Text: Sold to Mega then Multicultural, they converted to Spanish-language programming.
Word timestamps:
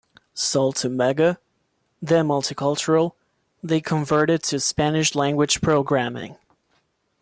Sold 0.33 0.77
to 0.77 0.89
Mega 0.89 1.37
then 2.01 2.27
Multicultural, 2.29 3.11
they 3.61 3.79
converted 3.81 4.41
to 4.41 4.59
Spanish-language 4.59 5.61
programming. 5.61 6.37